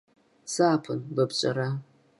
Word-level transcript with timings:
Сааԥын, 0.53 0.99
ба 1.15 1.23
бҿара. 1.29 1.67